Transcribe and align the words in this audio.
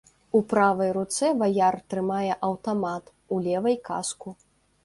У 0.37 0.39
правай 0.53 0.89
руцэ 0.97 1.29
ваяр 1.43 1.77
трымае 1.95 2.31
аўтамат, 2.49 3.03
у 3.37 3.41
левай 3.49 3.79
каску. 3.91 4.29